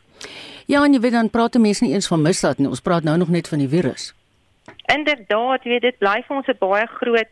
[0.67, 2.69] Ja, en jy weet dan praat mense nie eens van misdaad nie.
[2.69, 4.15] Ons praat nou nog net van die virus.
[4.97, 7.31] Inderdaad, weet dit bly vir ons 'n baie groot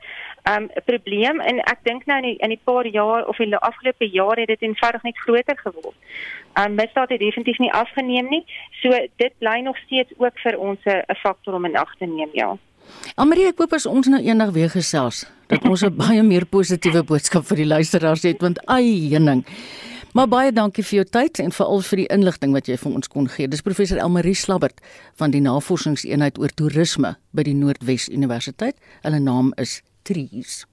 [0.53, 3.64] um, probleem en ek dink nou in die, in die paar jaar of in die
[3.71, 5.97] afgelope jare het dit eenvoudig net groter geword.
[6.61, 8.44] Um, misdaad het definitief nie afgeneem nie.
[8.83, 12.31] So dit bly nog steeds ook vir ons 'n faktor om in ag te neem,
[12.33, 12.57] ja.
[13.14, 17.03] Amarie, ek hoop as ons nou eendag weer gesels dat ons 'n baie meer positiewe
[17.03, 19.44] boodskap vir die luisteraars het want ai, heuning.
[20.18, 23.07] Maar baie dankie vir jou tyd en veral vir die inligting wat jy vir ons
[23.07, 23.46] kon gee.
[23.46, 24.81] Dis professor Elmarie Slabbert
[25.20, 28.74] van die Navorsingseenheid oor toerisme by die Noordwes Universiteit.
[29.04, 30.64] Hulle naam is Trees.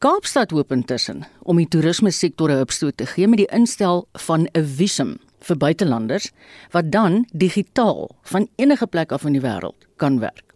[0.00, 4.48] Kaapstad hoop intussen om die toerisme sektor 'n hupstoot te gee met die instel van
[4.54, 6.32] 'n visum vir buitelanders
[6.72, 10.54] wat dan digitaal van enige plek af in die wêreld kan werk.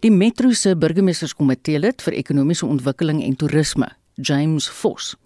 [0.00, 5.16] Die Metro se burgemeesterskomitee lid vir ekonomiese ontwikkeling en toerisme, James Vos,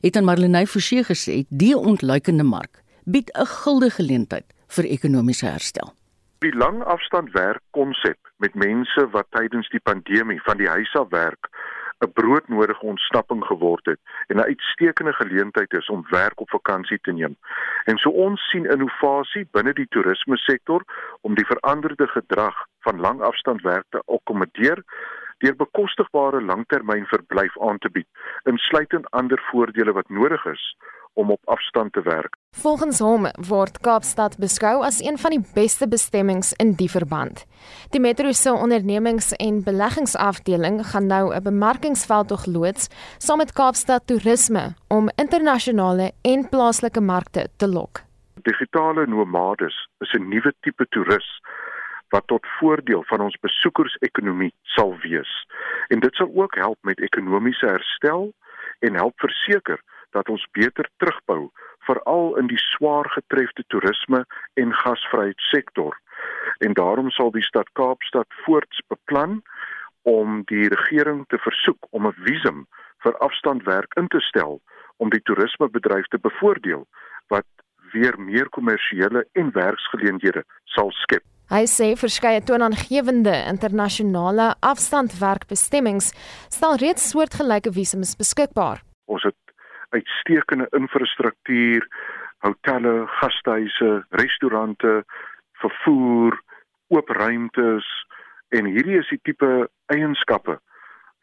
[0.00, 5.92] het aan Marlenae Forsie gesê die ontluikende mark bied 'n gulde geleentheid vir ekonomiese herstel.
[6.38, 11.48] Die langafstandwerk konsep met mense wat tydens die pandemie van die huis af werk
[11.98, 17.12] 'n broodnodige ontsnapping geword het en 'n uitstekende geleentheid is om werk op vakansie te
[17.12, 17.36] neem.
[17.84, 20.84] En so ons sien innovasie binne die toerisme sektor
[21.20, 24.84] om die veranderde gedrag van langafstandwerk te akkommodeer
[25.38, 28.06] deur bekostigbare langtermynverblyf aan te bied,
[28.44, 30.76] insluitend ander voordele wat nodig is
[31.18, 32.36] om op afstand te werk.
[32.56, 37.44] Volgens hom word Kaapstad beskou as een van die beste bestemmings in die verband.
[37.94, 44.74] Die Metro se ondernemings- en beleggingsafdeling gaan nou 'n bemarkingsveldtog loods saam met Kaapstad Toerisme
[44.88, 48.00] om internasionale en plaaslike markte te lok.
[48.42, 51.46] Digitale nomades is 'n nuwe tipe toerist
[52.08, 55.32] wat tot voordeel van ons besoekersekonomie sal wees.
[55.88, 58.32] En dit sal ook help met ekonomiese herstel
[58.78, 66.00] en help verseker dat ons beter terugbou veral in die swaar getrefte toerisme en gasvryheidssektor.
[66.58, 69.42] En daarom sal die stad Kaapstad voorts beplan
[70.02, 72.66] om die regering te versoek om 'n visum
[73.04, 74.60] vir afstandwerk in te stel
[74.96, 76.86] om die toerismebedryf te bevoordeel
[77.28, 77.46] wat
[77.92, 81.22] weer meer kommersiële en werksgeleenthede sal skep.
[81.48, 86.10] Hy sê verskeie toonaangewende internasionale afstandwerkbestemmings
[86.52, 88.82] stel reeds soortgelyke visums beskikbaar.
[89.08, 89.54] Ons het
[89.96, 91.86] uitstekende infrastruktuur,
[92.44, 94.92] hotelle, gastehuise, restaurante,
[95.62, 96.36] vervoer,
[96.92, 97.88] oop ruimtes
[98.52, 99.48] en hierdie is die tipe
[99.88, 100.58] eienskappe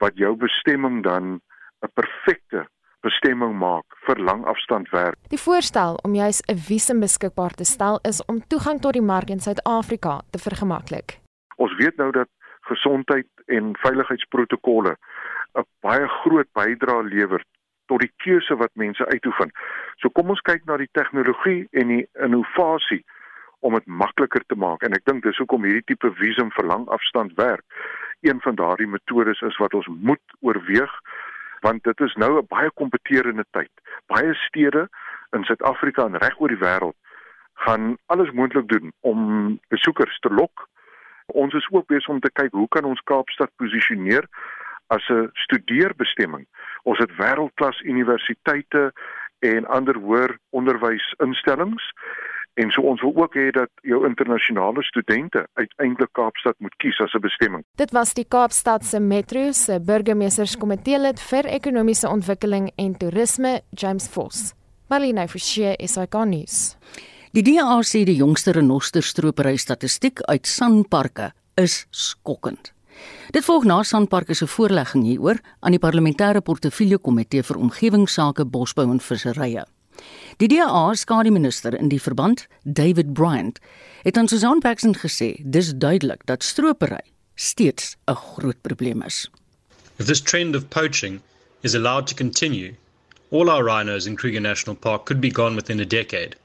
[0.02, 1.38] wat jou bestemming dan
[1.86, 2.66] 'n perfekte
[3.06, 5.18] bestemming maak vir langafstandwerk.
[5.30, 9.30] Die voorstel om juis 'n visum beskikbaar te stel is om toegang tot die mark
[9.30, 11.20] in Suid-Afrika te vergemaklik.
[11.56, 12.30] Ons weet nou dat
[12.62, 14.96] gesondheid en veiligheidsprotokolle
[15.56, 17.44] 'n baie groot bydrae lewer
[17.86, 19.52] tot die keuse wat mense uitoefen.
[20.02, 23.04] So kom ons kyk na die tegnologie en die innovasie
[23.60, 26.88] om dit makliker te maak en ek dink dis hoekom hierdie tipe visum vir lang
[26.88, 27.64] afstand werk.
[28.22, 30.94] Een van daardie metodes is wat ons moet oorweeg
[31.66, 33.72] want dit is nou 'n baie kompeterende tyd.
[34.08, 34.88] Baie stede
[35.32, 36.98] in Suid-Afrika en reg oor die wêreld
[37.56, 39.20] gaan alles moontlik doen om
[39.68, 40.68] besoekers te lok.
[41.26, 44.28] Ons is ook besig om te kyk hoe kan ons Kaapstad posisioneer
[44.88, 46.46] as 'n studeerbestemming.
[46.84, 48.94] Ons het wêreldklas universiteite
[49.40, 51.94] en ander hoër onderwysinstellings
[52.56, 57.14] en so ons wil ook hê dat jou internasionale studente uiteindelik Kaapstad moet kies as
[57.14, 57.64] 'n bestemming.
[57.76, 64.08] Dit was die Kaapstad se Metro se burgemeesterskomitee lid vir ekonomiese ontwikkeling en toerisme, James
[64.08, 64.54] Vos.
[64.90, 66.78] Marlene Forsie is hy gaan nuus.
[67.32, 72.72] Die DA sê die jongste renosterstropery statistiek uit sanparke is skokkend.
[73.32, 78.90] Dit volg na Sandpark se voorlegging hieroor aan die parlementêre portefeulje komitee vir omgewingsake, bosbou
[78.92, 79.66] en visserye.
[80.38, 83.60] Die DA skademinister in die verband, David Bryant,
[84.04, 87.02] het aan Susan Paxton gesê dis duidelik dat stropery
[87.36, 89.30] steeds 'n groot probleem is.
[89.98, 91.22] If this trend of poaching
[91.62, 92.76] is allowed to continue,
[93.30, 96.36] all our rhinos in Kruger National Park could be gone within a decade.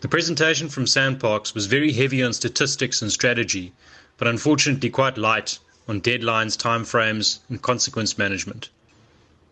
[0.00, 3.72] The presentation from Sandparks was very heavy on statistics and strategy
[4.22, 5.58] but unfortunately quite light
[5.88, 8.68] on deadlines, timeframes, and consequence management.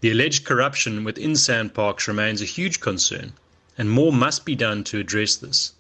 [0.03, 3.35] The alleged corruption within sandparks remains a huge concern,
[3.77, 5.75] and more must be done to address this.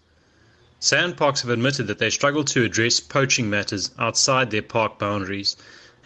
[0.79, 5.57] Sandparks have admitted that they struggle to address poaching matters outside their park boundaries,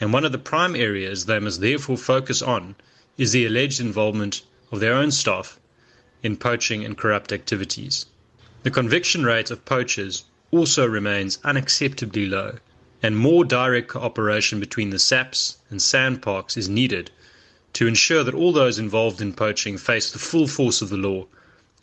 [0.01, 2.77] and one of the prime areas they must therefore focus on
[3.19, 5.59] is the alleged involvement of their own staff
[6.23, 8.07] in poaching and corrupt activities.
[8.63, 10.23] The conviction rate of poachers
[10.53, 12.59] also remains unacceptably low,
[13.03, 17.11] and more direct cooperation between the SAPs and sandparks is needed
[17.75, 21.27] to ensure that all those involved in poaching face the full force of the law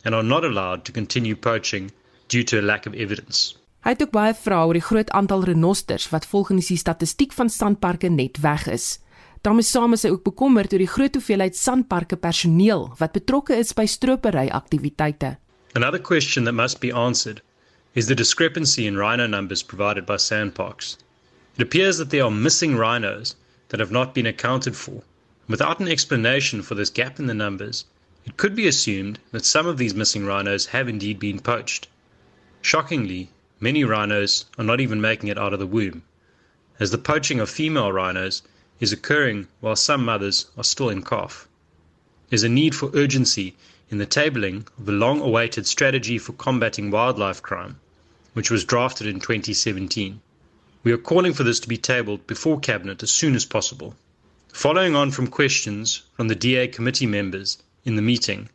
[0.04, 1.90] and are not allowed to continue poaching
[2.28, 3.54] due to a lack of evidence.
[3.82, 7.50] Hy het ook baie vrae oor die groot aantal renosters wat volgens die statistiek van
[7.50, 8.98] sandparke net weg is.
[9.42, 13.72] daarmee saam is hy ook bekommerd oor die groot hoeveelheid sandparke personeel wat betrokke is
[13.74, 15.36] by stropery aktiwiteite.
[15.74, 17.42] Another question that must be answered
[17.94, 20.96] is the discrepancy in rhino numbers provided by sandparks.
[21.56, 23.34] It appears that there are missing rhinos
[23.68, 25.02] that have not been accounted for.
[25.48, 27.84] Without an explanation for this gap in the numbers,
[28.24, 31.88] it could be assumed that some of these missing rhinos have indeed been poached.
[32.60, 33.28] Shockingly,
[33.58, 36.04] many rhinos are not even making it out of the womb,
[36.78, 38.42] as the poaching of female rhinos
[38.78, 41.48] is occurring while some mothers are still in calf.
[42.28, 43.56] There's a need for urgency
[43.90, 47.80] in the tabling of the long awaited strategy for combating wildlife crime,
[48.32, 50.20] which was drafted in 2017.
[50.84, 53.96] We are calling for this to be tabled before Cabinet as soon as possible.
[54.52, 58.50] Following on from questions from the DA committee members in the meeting,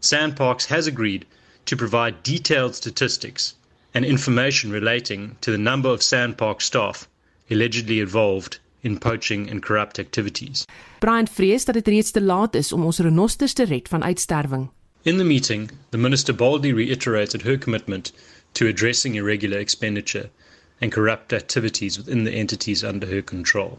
[0.00, 1.26] Sandparks has agreed
[1.66, 3.54] to provide detailed statistics
[3.92, 7.06] and information relating to the number of Sandpark staff
[7.50, 10.64] allegedly involved in poaching and corrupt activities.
[11.00, 14.70] Brian vrees dat dit reeds te laat is om ons renosters te red van uitsterwing.
[15.02, 18.12] In the meeting, the minister boldly reiterated her commitment
[18.52, 20.30] to addressing irregular expenditure
[20.80, 23.78] and corrupt activities within the entities under her control.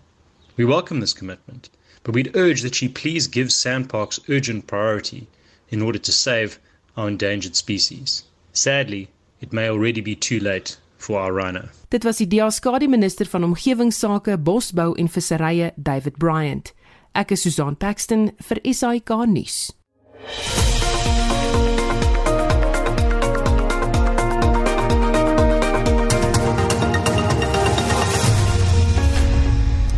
[0.57, 1.69] We welcome this commitment,
[2.03, 5.27] but we'd urge that she please give sandparks urgent priority
[5.69, 6.57] in order to save
[6.95, 8.23] our endangered species.
[8.53, 11.69] Sadly, it may already be too late for our rhino.
[11.91, 16.73] Dit was die DA-skade minister van omgewingsake, bosbou en visserye, David Bryant.
[17.13, 19.67] Ek is Susan Paxton vir SAK nuus.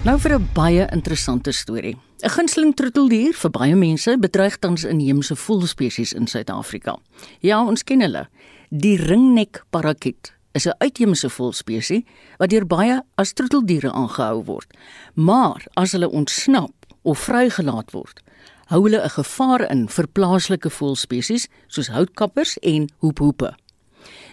[0.07, 1.97] Nou vir 'n baie interessante storie.
[2.23, 6.97] 'n Gunsteling troeteldier vir baie mense bedreig tans inheemse voëlspesies in Suid-Afrika.
[7.39, 8.29] Ja, ons ken hulle.
[8.69, 12.05] Die ringnek parakiet is 'n uitheemse voëlspesie
[12.37, 14.77] wat deur baie as troeteldiere aangehou word.
[15.13, 18.23] Maar as hulle ontsnap of vrygelaat word,
[18.65, 23.53] hou hulle 'n gevaar in vir plaaslike voëlspesies soos houtkappers en hoephoepe.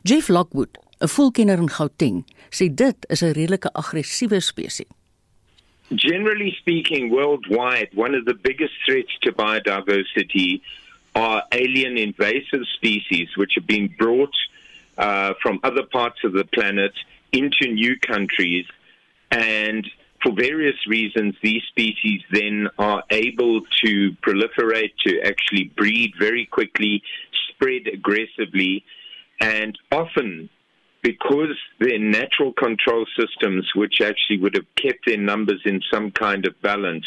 [0.03, 4.87] Jeff Lockwood, 'n voëlkenner in Gauteng, sê dit is 'n redelike aggressiewe spesies.
[5.95, 10.61] Generally speaking, worldwide, one of the biggest threats to biodiversity
[11.14, 14.34] are alien invasive species, which have been brought
[14.99, 16.93] uh, from other parts of the planet
[17.32, 18.66] into new countries.
[19.30, 19.89] And
[20.22, 27.03] for various reasons, these species then are able to proliferate, to actually breed very quickly,
[27.49, 28.84] spread aggressively,
[29.41, 30.49] and often
[31.07, 36.45] because their natural control systems, which actually would have kept their numbers in some kind
[36.49, 37.07] of balance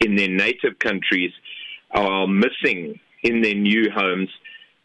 [0.00, 1.32] in their native countries,
[1.92, 4.28] are missing in their new homes,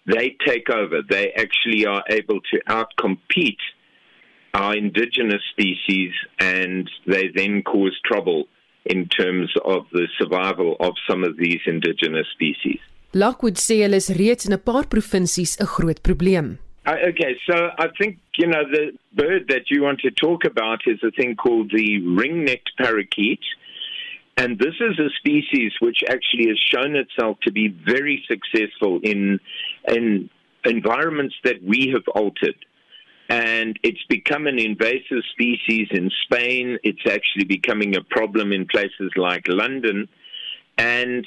[0.06, 1.01] they take over.
[1.01, 3.66] They actually are able to outcompete
[4.53, 8.45] our indigenous species and they then cause trouble
[8.86, 12.80] in terms of the survival of some of these indigenous species.
[13.14, 16.58] Lockwood sê hulle is reeds in 'n paar provinsies 'n groot probleem.
[16.86, 20.81] Uh, okay, so I think, you know, the bird that you want to talk about
[20.86, 23.39] is a thing called the ring-necked parakeet.
[24.38, 29.39] And this is a species which actually has shown itself to be very successful in,
[29.88, 30.29] in
[30.65, 32.55] environments that we have altered.
[33.29, 36.77] And it's become an invasive species in Spain.
[36.83, 40.07] It's actually becoming a problem in places like London.
[40.77, 41.25] And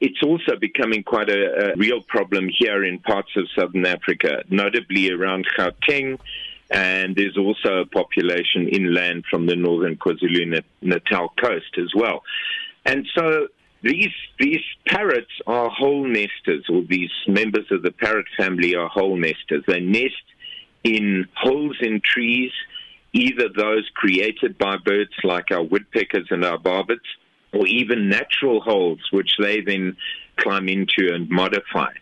[0.00, 5.10] it's also becoming quite a, a, real problem here in parts of southern Africa, notably
[5.10, 6.18] around Gauteng.
[6.70, 12.22] And there's also a population inland from the northern KwaZulu Natal coast as well.
[12.84, 13.48] And so
[13.82, 19.16] these these parrots are hole nesters, or these members of the parrot family are hole
[19.16, 19.64] nesters.
[19.66, 20.14] They nest
[20.84, 22.52] in holes in trees,
[23.12, 26.98] either those created by birds like our woodpeckers and our barbets,
[27.52, 29.96] or even natural holes, which they then
[30.36, 31.92] climb into and modify.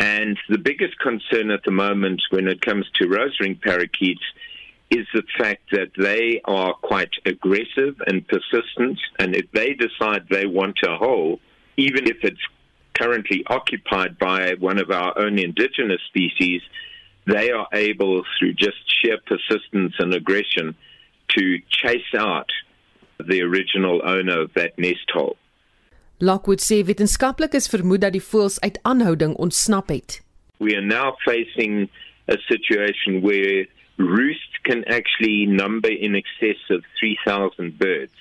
[0.00, 4.22] And the biggest concern at the moment when it comes to rose ring parakeets
[4.90, 9.00] is the fact that they are quite aggressive and persistent.
[9.18, 11.40] And if they decide they want a hole,
[11.76, 12.40] even if it's
[12.94, 16.62] currently occupied by one of our own indigenous species,
[17.26, 20.74] they are able, through just sheer persistence and aggression,
[21.30, 22.50] to chase out
[23.18, 25.36] the original owner of that nest hole.
[26.18, 30.22] Lockwood sê wetenskaplikes vermoed dat die voëls uit aanhouding ontsnap het.
[30.58, 31.88] We are now facing
[32.28, 38.14] a situation where roosts can actually number in excess of 3000 birds.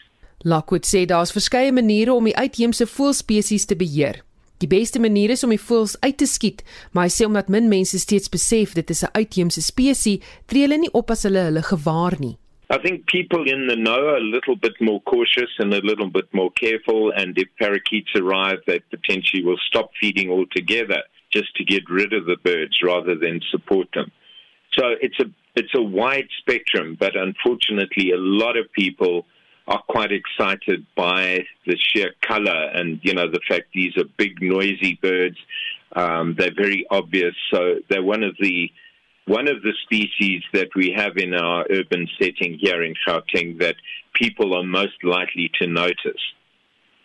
[0.44, 4.24] Lockwood sê daar's verskeie maniere om die uitheemse voëlspesies te beheer.
[4.60, 7.70] Die beste manier is om die voëls uit te skiet, maar hy sê omdat min
[7.72, 11.64] mense steeds besef dit is 'n uitheemse spesies, tree hulle nie op as hulle hulle
[11.64, 12.38] gewaar nie.
[12.70, 16.10] I think people in the know are a little bit more cautious and a little
[16.10, 17.12] bit more careful.
[17.16, 22.26] And if parakeets arrive, they potentially will stop feeding altogether just to get rid of
[22.26, 24.12] the birds rather than support them.
[24.74, 29.26] So it's a it's a wide spectrum, but unfortunately, a lot of people
[29.68, 34.42] are quite excited by the sheer color and you know the fact these are big
[34.42, 35.38] noisy birds
[35.96, 38.70] um, they're very obvious so they're one of the
[39.26, 43.76] one of the species that we have in our urban setting here in Gauteng that
[44.14, 46.24] people are most likely to notice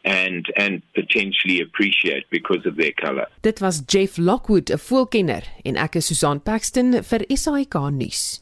[0.05, 3.27] and and potentially appreciate because of their color.
[3.43, 8.41] Dit was Jeff Lockwood, 'n voelkenner en ek is Susan Paxton vir SAK nuus.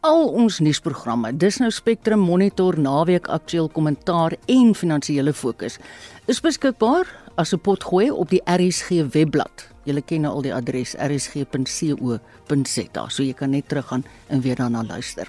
[0.00, 5.78] Al ons nuusprogramme, dis nou Spectrum Monitor, Naweek Aktueel Kommentaar en Finansiële Fokus,
[6.26, 9.73] is beskikbaar as 'n potgooi op die RSG webblad.
[9.84, 14.84] Julle ken nou al die adres rsg.co.za, so jy kan net teruggaan en weer daarna
[14.86, 15.28] luister.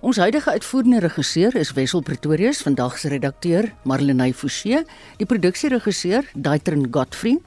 [0.00, 4.82] Ons huidige uitvoerende regisseur is Wessel Pretorius, vandag se redakteur Marlenae Forsie,
[5.18, 7.38] die produksieregisseur Daitrin Godfrey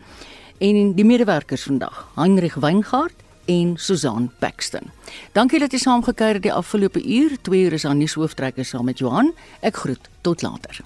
[0.60, 4.92] en die medewerkers vandag, Heinrich Weingart en Susan Paxton.
[5.34, 7.38] Dankie dat jy saamgekyker het die afgelope uur.
[7.42, 9.34] 2 uur is aan nuushooftrekkers saam met Johan.
[9.62, 10.84] Ek groet tot later.